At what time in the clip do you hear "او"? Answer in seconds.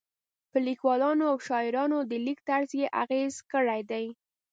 1.31-1.37